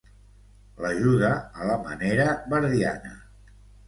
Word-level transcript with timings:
L'ajuda 0.85 1.29
a 1.41 1.67
la 1.71 1.75
manera 1.83 2.25
verdiana. 2.55 3.13